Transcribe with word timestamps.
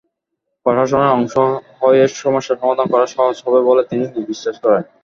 প্রশাসনের 0.65 1.13
অংশ 1.17 1.33
হয়ে 1.79 2.03
সমস্যা 2.21 2.53
সমাধান 2.55 2.87
করা 2.93 3.05
সহজ 3.07 3.35
হবে 3.45 3.59
বলে 3.69 3.81
তিনি 3.89 4.03
বিশ্বাস 4.29 4.55
করেন। 4.63 4.83